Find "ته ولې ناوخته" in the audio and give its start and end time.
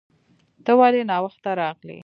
0.63-1.49